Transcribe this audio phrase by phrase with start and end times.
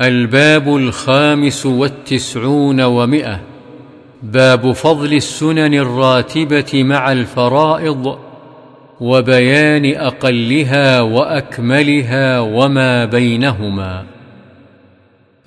[0.00, 3.40] الباب الخامس والتسعون ومئة.
[4.22, 8.18] باب فضل السنن الراتبة مع الفرائض
[9.00, 14.04] وبيان أقلها وأكملها وما بينهما.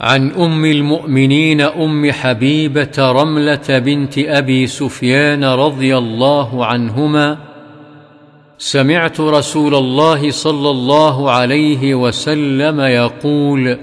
[0.01, 7.37] عن أم المؤمنين أم حبيبة رملة بنت أبي سفيان رضي الله عنهما
[8.57, 13.77] سمعت رسول الله صلى الله عليه وسلم يقول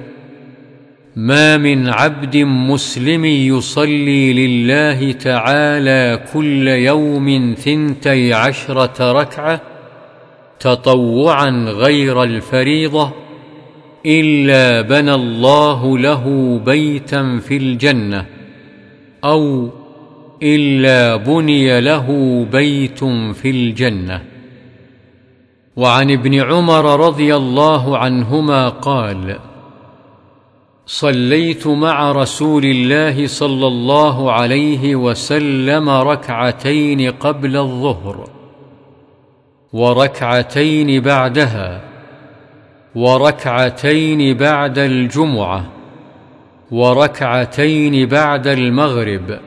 [1.16, 9.60] ما من عبد مسلم يصلي لله تعالى كل يوم ثنتي عشرة ركعة
[10.60, 13.12] تطوعا غير الفريضة
[14.06, 18.26] إلا بنى الله له بيتا في الجنة
[19.24, 19.70] أو
[20.42, 22.08] إلا بني له
[22.52, 23.04] بيت
[23.34, 24.22] في الجنة.
[25.76, 29.38] وعن ابن عمر رضي الله عنهما قال
[30.86, 38.28] صليت مع رسول الله صلى الله عليه وسلم ركعتين قبل الظهر
[39.72, 41.80] وركعتين بعدها
[42.94, 45.64] وركعتين بعد الجمعة
[46.70, 49.38] وركعتين بعد المغرب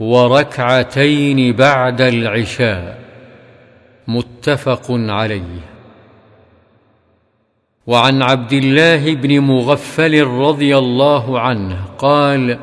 [0.00, 2.98] وركعتين بعد العشاء.
[4.08, 5.60] متفق عليه.
[7.86, 12.58] وعن عبد الله بن مغفل رضي الله عنه قال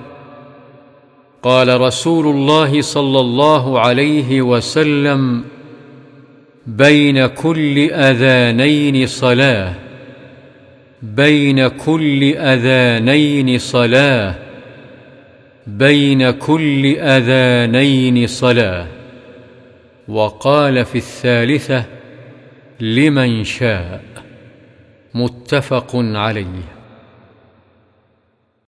[1.43, 5.43] قال رسول الله صلى الله عليه وسلم
[6.67, 9.73] بين كل أذانين صلاة
[11.01, 14.35] بين كل أذانين صلاة
[15.67, 18.87] بين كل أذانين صلاة.
[20.07, 21.85] وقال في الثالثة
[22.79, 24.01] لمن شاء.
[25.17, 26.76] متفق عليه.